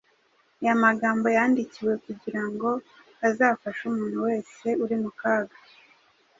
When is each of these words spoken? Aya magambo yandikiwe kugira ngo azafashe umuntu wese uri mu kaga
Aya 0.61 0.73
magambo 0.85 1.27
yandikiwe 1.37 1.93
kugira 2.05 2.43
ngo 2.51 2.69
azafashe 3.27 3.81
umuntu 3.91 4.17
wese 4.27 4.67
uri 4.83 4.95
mu 5.03 5.11
kaga 5.19 5.57